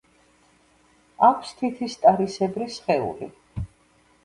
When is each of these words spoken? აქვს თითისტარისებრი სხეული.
აქვს 1.27 1.51
თითისტარისებრი 1.59 2.69
სხეული. 2.79 3.31